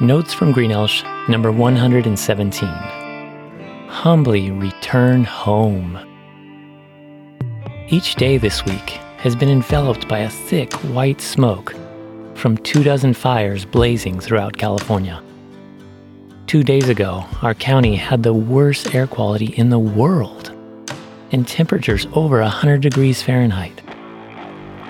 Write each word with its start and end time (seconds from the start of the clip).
Notes 0.00 0.32
from 0.32 0.54
Greenelsh, 0.54 1.02
number 1.28 1.50
117. 1.50 2.68
Humbly 3.88 4.52
return 4.52 5.24
home. 5.24 5.98
Each 7.88 8.14
day 8.14 8.38
this 8.38 8.64
week 8.64 8.90
has 9.16 9.34
been 9.34 9.48
enveloped 9.48 10.06
by 10.06 10.20
a 10.20 10.30
thick 10.30 10.72
white 10.94 11.20
smoke 11.20 11.74
from 12.36 12.56
two 12.58 12.84
dozen 12.84 13.12
fires 13.12 13.64
blazing 13.64 14.20
throughout 14.20 14.56
California. 14.56 15.20
Two 16.46 16.62
days 16.62 16.88
ago, 16.88 17.24
our 17.42 17.54
county 17.54 17.96
had 17.96 18.22
the 18.22 18.32
worst 18.32 18.94
air 18.94 19.08
quality 19.08 19.46
in 19.46 19.68
the 19.68 19.80
world 19.80 20.52
and 21.32 21.48
temperatures 21.48 22.06
over 22.12 22.40
100 22.40 22.82
degrees 22.82 23.20
Fahrenheit. 23.20 23.82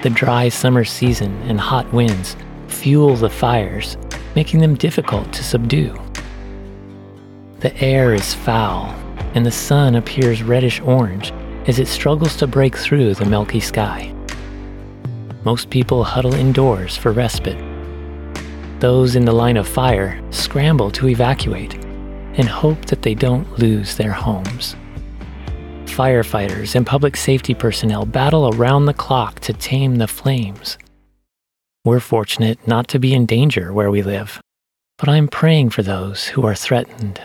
The 0.02 0.10
dry 0.10 0.50
summer 0.50 0.84
season 0.84 1.34
and 1.44 1.58
hot 1.58 1.90
winds 1.94 2.36
fuel 2.66 3.16
the 3.16 3.30
fires 3.30 3.96
making 4.38 4.60
them 4.60 4.76
difficult 4.76 5.32
to 5.32 5.42
subdue. 5.42 5.92
The 7.58 7.76
air 7.82 8.14
is 8.14 8.34
foul, 8.34 8.94
and 9.34 9.44
the 9.44 9.50
sun 9.50 9.96
appears 9.96 10.44
reddish 10.44 10.80
orange 10.82 11.32
as 11.66 11.80
it 11.80 11.88
struggles 11.88 12.36
to 12.36 12.46
break 12.46 12.76
through 12.76 13.14
the 13.14 13.24
milky 13.24 13.58
sky. 13.58 14.14
Most 15.42 15.70
people 15.70 16.04
huddle 16.04 16.34
indoors 16.34 16.96
for 16.96 17.10
respite. 17.10 17.58
Those 18.78 19.16
in 19.16 19.24
the 19.24 19.32
line 19.32 19.56
of 19.56 19.66
fire 19.66 20.22
scramble 20.30 20.92
to 20.92 21.08
evacuate 21.08 21.74
and 22.38 22.48
hope 22.48 22.86
that 22.86 23.02
they 23.02 23.16
don't 23.16 23.58
lose 23.58 23.96
their 23.96 24.12
homes. 24.12 24.76
Firefighters 25.86 26.76
and 26.76 26.86
public 26.86 27.16
safety 27.16 27.54
personnel 27.54 28.06
battle 28.06 28.54
around 28.54 28.86
the 28.86 28.94
clock 28.94 29.40
to 29.40 29.52
tame 29.52 29.96
the 29.96 30.06
flames. 30.06 30.78
We're 31.84 32.00
fortunate 32.00 32.58
not 32.66 32.88
to 32.88 32.98
be 32.98 33.14
in 33.14 33.24
danger 33.24 33.72
where 33.72 33.90
we 33.90 34.02
live, 34.02 34.40
but 34.98 35.08
I'm 35.08 35.28
praying 35.28 35.70
for 35.70 35.82
those 35.82 36.26
who 36.26 36.44
are 36.44 36.54
threatened. 36.54 37.20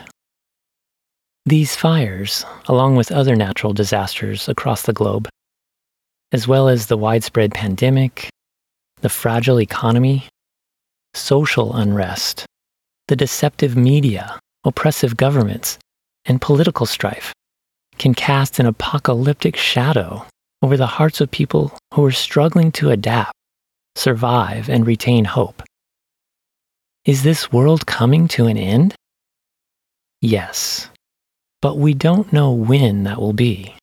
These 1.46 1.76
fires, 1.76 2.46
along 2.68 2.96
with 2.96 3.12
other 3.12 3.36
natural 3.36 3.74
disasters 3.74 4.48
across 4.48 4.84
the 4.84 4.94
globe, 4.94 5.28
as 6.32 6.48
well 6.48 6.70
as 6.70 6.88
the 6.88 6.98
widespread 6.98 7.54
pandemic, 7.54 8.30
the 9.02 9.10
fragile 9.10 9.60
economy, 9.60 10.28
social 11.14 11.76
unrest, 11.76 12.46
the 13.08 13.16
deceptive 13.16 13.76
media, 13.76 14.40
oppressive 14.64 15.18
governments, 15.18 15.78
and 16.26 16.42
political 16.42 16.86
strife, 16.86 17.34
can 17.98 18.14
cast 18.14 18.60
an 18.60 18.66
apocalyptic 18.66 19.58
shadow 19.58 20.26
over 20.62 20.78
the 20.78 20.88
hearts 20.88 21.20
of 21.20 21.30
people 21.30 21.78
who 21.94 22.06
are 22.06 22.12
struggling 22.12 22.72
to 22.72 22.90
adapt 22.90 23.34
survive, 23.96 24.70
and 24.70 24.86
retain 24.86 25.26
hope. 25.26 25.64
Is 27.06 27.24
this 27.24 27.52
world 27.52 27.86
coming 27.86 28.28
to 28.30 28.48
an 28.48 28.58
end? 28.58 28.96
Yes, 30.22 30.90
but 31.62 31.78
we 31.78 31.94
don't 31.94 32.32
know 32.32 32.52
when 32.52 33.04
that 33.04 33.20
will 33.20 33.34
be. 33.34 33.76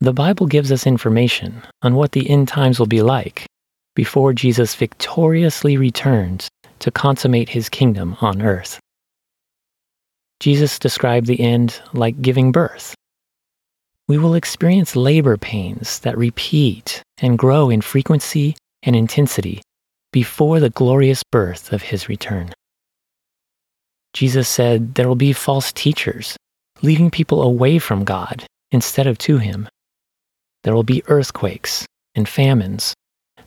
The 0.00 0.12
Bible 0.12 0.46
gives 0.46 0.70
us 0.70 0.86
information 0.86 1.62
on 1.80 1.94
what 1.94 2.12
the 2.12 2.28
end 2.28 2.48
times 2.48 2.78
will 2.78 2.86
be 2.86 3.00
like 3.00 3.46
before 3.94 4.34
Jesus 4.34 4.74
victoriously 4.74 5.78
returns 5.78 6.50
to 6.80 6.90
consummate 6.90 7.48
his 7.48 7.70
kingdom 7.70 8.16
on 8.20 8.42
earth. 8.42 8.78
Jesus 10.38 10.78
described 10.78 11.26
the 11.26 11.40
end 11.40 11.80
like 11.94 12.20
giving 12.20 12.52
birth. 12.52 12.94
We 14.06 14.18
will 14.18 14.34
experience 14.34 14.94
labor 14.94 15.38
pains 15.38 15.98
that 16.00 16.18
repeat 16.18 17.02
and 17.18 17.38
grow 17.38 17.70
in 17.70 17.80
frequency 17.80 18.54
and 18.86 18.96
intensity 18.96 19.60
before 20.12 20.60
the 20.60 20.70
glorious 20.70 21.22
birth 21.30 21.72
of 21.72 21.82
his 21.82 22.08
return. 22.08 22.50
Jesus 24.14 24.48
said 24.48 24.94
there 24.94 25.08
will 25.08 25.14
be 25.14 25.34
false 25.34 25.72
teachers, 25.72 26.36
leading 26.80 27.10
people 27.10 27.42
away 27.42 27.78
from 27.78 28.04
God 28.04 28.46
instead 28.70 29.06
of 29.06 29.18
to 29.18 29.36
him. 29.36 29.68
There 30.62 30.74
will 30.74 30.84
be 30.84 31.02
earthquakes 31.08 31.84
and 32.14 32.26
famines. 32.26 32.94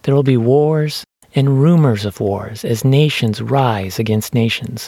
There 0.04 0.14
will 0.14 0.24
be 0.24 0.38
wars 0.38 1.04
and 1.34 1.62
rumors 1.62 2.06
of 2.06 2.20
wars 2.20 2.64
as 2.64 2.86
nations 2.86 3.42
rise 3.42 3.98
against 3.98 4.34
nations. 4.34 4.88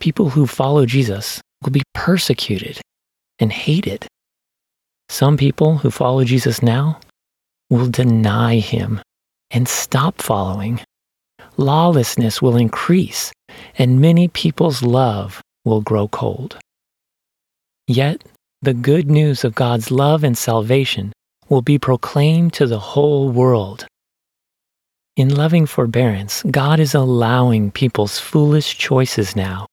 People 0.00 0.30
who 0.30 0.46
follow 0.46 0.84
Jesus 0.84 1.40
will 1.62 1.70
be 1.70 1.82
persecuted 1.94 2.80
and 3.38 3.52
hated. 3.52 4.06
Some 5.08 5.36
people 5.36 5.78
who 5.78 5.90
follow 5.90 6.24
Jesus 6.24 6.62
now 6.62 7.00
will 7.70 7.88
deny 7.88 8.58
him 8.58 9.00
and 9.50 9.68
stop 9.68 10.20
following, 10.20 10.80
lawlessness 11.56 12.40
will 12.40 12.56
increase 12.56 13.32
and 13.76 14.00
many 14.00 14.28
people's 14.28 14.82
love 14.82 15.40
will 15.64 15.80
grow 15.80 16.08
cold. 16.08 16.58
Yet, 17.86 18.22
the 18.62 18.74
good 18.74 19.10
news 19.10 19.44
of 19.44 19.54
God's 19.54 19.90
love 19.90 20.24
and 20.24 20.36
salvation 20.36 21.12
will 21.48 21.62
be 21.62 21.78
proclaimed 21.78 22.52
to 22.54 22.66
the 22.66 22.78
whole 22.78 23.30
world. 23.30 23.86
In 25.16 25.34
loving 25.34 25.66
forbearance, 25.66 26.42
God 26.50 26.78
is 26.80 26.94
allowing 26.94 27.70
people's 27.70 28.18
foolish 28.18 28.76
choices 28.76 29.34
now 29.34 29.66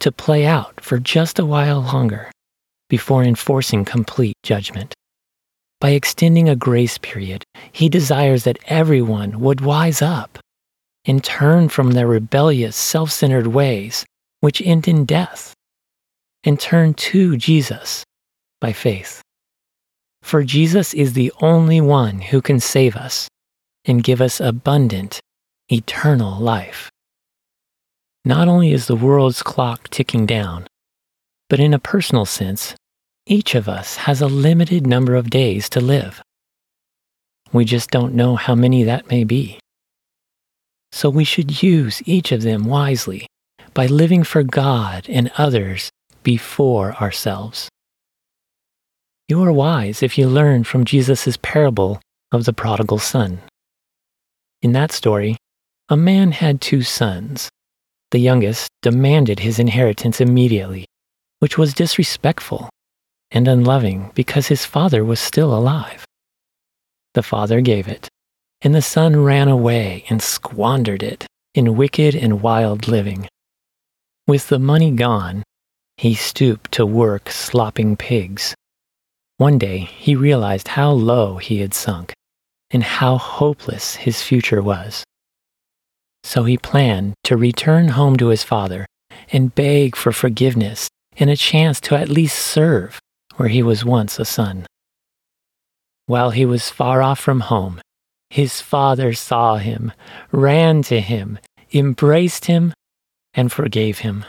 to 0.00 0.12
play 0.12 0.46
out 0.46 0.80
for 0.80 0.98
just 0.98 1.38
a 1.38 1.46
while 1.46 1.80
longer 1.80 2.30
before 2.88 3.24
enforcing 3.24 3.84
complete 3.84 4.36
judgment. 4.42 4.94
By 5.80 5.90
extending 5.90 6.48
a 6.48 6.56
grace 6.56 6.98
period, 6.98 7.44
he 7.72 7.88
desires 7.88 8.44
that 8.44 8.58
everyone 8.66 9.40
would 9.40 9.60
wise 9.60 10.00
up 10.00 10.38
and 11.04 11.22
turn 11.22 11.68
from 11.68 11.92
their 11.92 12.06
rebellious, 12.06 12.76
self 12.76 13.10
centered 13.10 13.48
ways, 13.48 14.06
which 14.40 14.62
end 14.62 14.88
in 14.88 15.04
death, 15.04 15.54
and 16.42 16.58
turn 16.58 16.94
to 16.94 17.36
Jesus 17.36 18.04
by 18.60 18.72
faith. 18.72 19.22
For 20.22 20.42
Jesus 20.42 20.94
is 20.94 21.12
the 21.12 21.32
only 21.42 21.80
one 21.80 22.20
who 22.20 22.40
can 22.40 22.58
save 22.60 22.96
us 22.96 23.28
and 23.84 24.02
give 24.02 24.22
us 24.22 24.40
abundant, 24.40 25.20
eternal 25.70 26.38
life. 26.40 26.90
Not 28.24 28.48
only 28.48 28.72
is 28.72 28.86
the 28.86 28.96
world's 28.96 29.42
clock 29.42 29.90
ticking 29.90 30.24
down, 30.24 30.66
but 31.50 31.60
in 31.60 31.74
a 31.74 31.78
personal 31.78 32.24
sense, 32.24 32.74
each 33.26 33.54
of 33.54 33.68
us 33.68 33.96
has 33.96 34.20
a 34.20 34.26
limited 34.26 34.86
number 34.86 35.14
of 35.14 35.30
days 35.30 35.68
to 35.70 35.80
live. 35.80 36.22
We 37.52 37.64
just 37.64 37.90
don't 37.90 38.14
know 38.14 38.36
how 38.36 38.54
many 38.54 38.82
that 38.82 39.08
may 39.08 39.24
be. 39.24 39.58
So 40.92 41.08
we 41.08 41.24
should 41.24 41.62
use 41.62 42.02
each 42.04 42.32
of 42.32 42.42
them 42.42 42.64
wisely 42.64 43.26
by 43.72 43.86
living 43.86 44.24
for 44.24 44.42
God 44.42 45.06
and 45.08 45.32
others 45.38 45.90
before 46.22 46.94
ourselves. 46.96 47.68
You 49.28 49.42
are 49.42 49.52
wise 49.52 50.02
if 50.02 50.18
you 50.18 50.28
learn 50.28 50.64
from 50.64 50.84
Jesus' 50.84 51.38
parable 51.40 52.00
of 52.30 52.44
the 52.44 52.52
prodigal 52.52 52.98
son. 52.98 53.40
In 54.60 54.72
that 54.72 54.92
story, 54.92 55.36
a 55.88 55.96
man 55.96 56.32
had 56.32 56.60
two 56.60 56.82
sons. 56.82 57.48
The 58.10 58.18
youngest 58.18 58.68
demanded 58.82 59.40
his 59.40 59.58
inheritance 59.58 60.20
immediately, 60.20 60.84
which 61.38 61.56
was 61.56 61.72
disrespectful 61.72 62.68
and 63.30 63.48
unloving 63.48 64.10
because 64.14 64.48
his 64.48 64.64
father 64.64 65.04
was 65.04 65.20
still 65.20 65.56
alive. 65.56 66.04
The 67.14 67.22
father 67.22 67.60
gave 67.60 67.88
it, 67.88 68.08
and 68.62 68.74
the 68.74 68.82
son 68.82 69.22
ran 69.22 69.48
away 69.48 70.04
and 70.08 70.22
squandered 70.22 71.02
it 71.02 71.26
in 71.54 71.76
wicked 71.76 72.14
and 72.14 72.42
wild 72.42 72.88
living. 72.88 73.28
With 74.26 74.48
the 74.48 74.58
money 74.58 74.90
gone, 74.90 75.42
he 75.96 76.14
stooped 76.14 76.72
to 76.72 76.86
work 76.86 77.30
slopping 77.30 77.96
pigs. 77.96 78.54
One 79.36 79.58
day 79.58 79.78
he 79.78 80.16
realized 80.16 80.68
how 80.68 80.90
low 80.90 81.36
he 81.36 81.60
had 81.60 81.74
sunk 81.74 82.12
and 82.70 82.82
how 82.82 83.18
hopeless 83.18 83.96
his 83.96 84.22
future 84.22 84.62
was. 84.62 85.04
So 86.24 86.44
he 86.44 86.56
planned 86.56 87.14
to 87.24 87.36
return 87.36 87.88
home 87.88 88.16
to 88.16 88.28
his 88.28 88.42
father 88.42 88.86
and 89.30 89.54
beg 89.54 89.94
for 89.94 90.10
forgiveness 90.10 90.88
and 91.16 91.30
a 91.30 91.36
chance 91.36 91.80
to 91.82 91.96
at 91.96 92.08
least 92.08 92.38
serve 92.38 92.98
where 93.36 93.48
he 93.48 93.62
was 93.62 93.84
once 93.84 94.18
a 94.18 94.24
son. 94.24 94.66
While 96.06 96.30
he 96.30 96.44
was 96.44 96.70
far 96.70 97.02
off 97.02 97.18
from 97.18 97.40
home, 97.40 97.80
his 98.30 98.60
father 98.60 99.12
saw 99.12 99.56
him, 99.56 99.92
ran 100.32 100.82
to 100.84 101.00
him, 101.00 101.38
embraced 101.72 102.46
him, 102.46 102.72
and 103.32 103.50
forgave 103.50 103.98
him. 103.98 104.24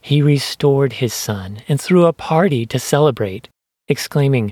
He 0.00 0.22
restored 0.22 0.94
his 0.94 1.12
son 1.12 1.62
and 1.68 1.80
threw 1.80 2.06
a 2.06 2.12
party 2.12 2.64
to 2.66 2.78
celebrate, 2.78 3.48
exclaiming, 3.88 4.50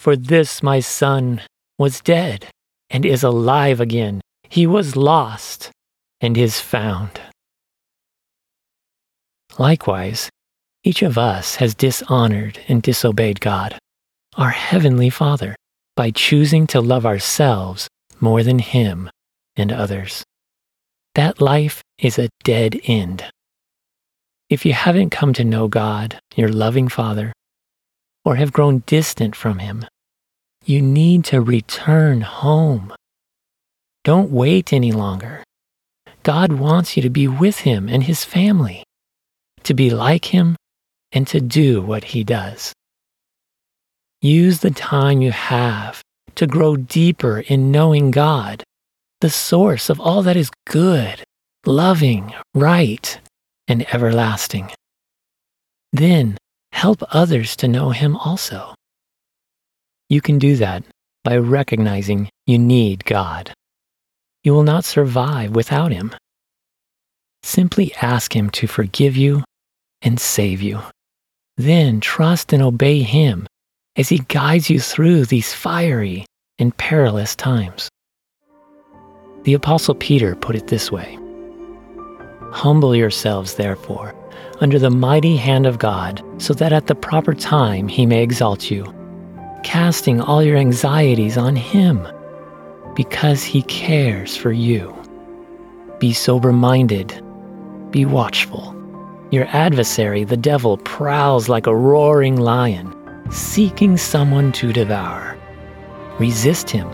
For 0.00 0.16
this 0.16 0.62
my 0.62 0.80
son 0.80 1.42
was 1.78 2.00
dead 2.00 2.46
and 2.90 3.04
is 3.04 3.22
alive 3.22 3.80
again. 3.80 4.20
He 4.48 4.66
was 4.66 4.96
lost 4.96 5.70
and 6.20 6.36
is 6.36 6.60
found. 6.60 7.20
Likewise, 9.58 10.30
each 10.84 11.02
of 11.02 11.18
us 11.18 11.56
has 11.56 11.74
dishonored 11.74 12.60
and 12.68 12.82
disobeyed 12.82 13.40
God, 13.40 13.78
our 14.36 14.50
Heavenly 14.50 15.10
Father, 15.10 15.56
by 15.96 16.10
choosing 16.10 16.66
to 16.68 16.80
love 16.80 17.04
ourselves 17.04 17.88
more 18.20 18.42
than 18.42 18.60
Him 18.60 19.10
and 19.56 19.72
others. 19.72 20.24
That 21.14 21.40
life 21.40 21.82
is 21.98 22.18
a 22.18 22.28
dead 22.44 22.80
end. 22.84 23.24
If 24.48 24.64
you 24.64 24.72
haven't 24.72 25.10
come 25.10 25.32
to 25.34 25.44
know 25.44 25.68
God, 25.68 26.20
your 26.36 26.48
loving 26.48 26.88
Father, 26.88 27.32
or 28.24 28.36
have 28.36 28.52
grown 28.52 28.84
distant 28.86 29.34
from 29.34 29.58
Him, 29.58 29.84
you 30.64 30.80
need 30.80 31.24
to 31.26 31.40
return 31.40 32.20
home. 32.20 32.94
Don't 34.04 34.30
wait 34.30 34.72
any 34.72 34.92
longer. 34.92 35.42
God 36.22 36.52
wants 36.52 36.96
you 36.96 37.02
to 37.02 37.10
be 37.10 37.26
with 37.26 37.60
Him 37.60 37.88
and 37.88 38.04
His 38.04 38.24
family, 38.24 38.84
to 39.64 39.74
be 39.74 39.90
like 39.90 40.26
Him, 40.26 40.56
and 41.12 41.26
to 41.28 41.40
do 41.40 41.80
what 41.80 42.04
He 42.04 42.24
does. 42.24 42.72
Use 44.20 44.60
the 44.60 44.70
time 44.70 45.22
you 45.22 45.30
have 45.30 46.02
to 46.34 46.46
grow 46.46 46.76
deeper 46.76 47.40
in 47.40 47.70
knowing 47.70 48.10
God, 48.10 48.62
the 49.20 49.30
source 49.30 49.90
of 49.90 50.00
all 50.00 50.22
that 50.22 50.36
is 50.36 50.50
good, 50.66 51.22
loving, 51.64 52.34
right, 52.54 53.18
and 53.66 53.86
everlasting. 53.94 54.70
Then 55.92 56.36
help 56.72 57.02
others 57.10 57.56
to 57.56 57.68
know 57.68 57.90
Him 57.90 58.16
also. 58.16 58.74
You 60.08 60.20
can 60.20 60.38
do 60.38 60.56
that 60.56 60.84
by 61.24 61.36
recognizing 61.36 62.30
you 62.46 62.58
need 62.58 63.04
God. 63.04 63.52
You 64.42 64.52
will 64.52 64.62
not 64.62 64.84
survive 64.84 65.50
without 65.50 65.92
Him. 65.92 66.14
Simply 67.42 67.92
ask 68.00 68.34
Him 68.34 68.50
to 68.50 68.66
forgive 68.66 69.16
you 69.16 69.44
and 70.02 70.18
save 70.18 70.62
you. 70.62 70.80
Then 71.58 72.00
trust 72.00 72.52
and 72.52 72.62
obey 72.62 73.02
Him 73.02 73.48
as 73.96 74.08
He 74.08 74.20
guides 74.28 74.70
you 74.70 74.78
through 74.78 75.24
these 75.24 75.52
fiery 75.52 76.24
and 76.60 76.76
perilous 76.76 77.34
times. 77.34 77.88
The 79.42 79.54
Apostle 79.54 79.96
Peter 79.96 80.36
put 80.36 80.54
it 80.54 80.68
this 80.68 80.92
way 80.92 81.18
Humble 82.52 82.94
yourselves, 82.94 83.54
therefore, 83.54 84.14
under 84.60 84.78
the 84.78 84.90
mighty 84.90 85.36
hand 85.36 85.66
of 85.66 85.80
God, 85.80 86.22
so 86.38 86.54
that 86.54 86.72
at 86.72 86.86
the 86.86 86.94
proper 86.94 87.34
time 87.34 87.88
He 87.88 88.06
may 88.06 88.22
exalt 88.22 88.70
you, 88.70 88.94
casting 89.64 90.20
all 90.20 90.44
your 90.44 90.56
anxieties 90.56 91.36
on 91.36 91.56
Him, 91.56 92.06
because 92.94 93.42
He 93.42 93.62
cares 93.62 94.36
for 94.36 94.52
you. 94.52 94.94
Be 95.98 96.12
sober 96.12 96.52
minded, 96.52 97.20
be 97.90 98.04
watchful. 98.04 98.77
Your 99.30 99.46
adversary, 99.48 100.24
the 100.24 100.38
devil, 100.38 100.78
prowls 100.78 101.50
like 101.50 101.66
a 101.66 101.76
roaring 101.76 102.36
lion 102.36 102.94
seeking 103.30 103.98
someone 103.98 104.52
to 104.52 104.72
devour. 104.72 105.36
Resist 106.18 106.70
him, 106.70 106.88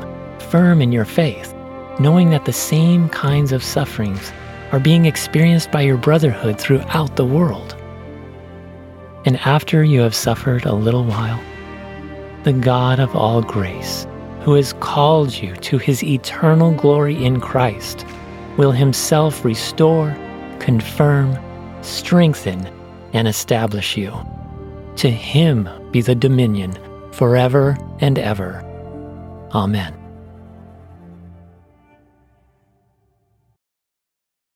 firm 0.51 0.83
in 0.83 0.91
your 0.91 1.05
faith, 1.05 1.55
knowing 2.01 2.31
that 2.31 2.45
the 2.45 2.53
same 2.53 3.09
kinds 3.09 3.53
of 3.53 3.63
sufferings 3.63 4.33
are 4.73 4.81
being 4.81 5.07
experienced 5.07 5.71
by 5.71 5.83
your 5.83 5.97
brotherhood 5.97 6.59
throughout 6.59 7.15
the 7.15 7.25
world. 7.25 7.77
And 9.25 9.37
after 9.39 9.85
you 9.85 10.01
have 10.01 10.15
suffered 10.15 10.65
a 10.65 10.75
little 10.75 11.05
while, 11.05 11.41
the 12.43 12.53
God 12.53 12.99
of 12.99 13.15
all 13.15 13.43
grace, 13.43 14.09
who 14.41 14.55
has 14.55 14.73
called 14.81 15.35
you 15.35 15.55
to 15.57 15.79
his 15.79 16.03
eternal 16.03 16.73
glory 16.73 17.25
in 17.25 17.41
Christ, 17.41 18.05
will 18.57 18.73
himself 18.73 19.45
restore, 19.45 20.17
confirm, 20.59 21.39
strengthen, 21.85 22.67
and 23.13 23.29
establish 23.29 23.97
you. 23.97 24.13
To 24.97 25.11
him 25.11 25.69
be 25.93 26.01
the 26.01 26.15
dominion 26.15 26.77
forever 27.13 27.79
and 28.01 28.19
ever. 28.19 28.63
Amen. 29.55 30.04